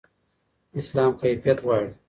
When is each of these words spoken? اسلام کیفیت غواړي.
اسلام 0.81 1.11
کیفیت 1.21 1.57
غواړي. 1.65 1.89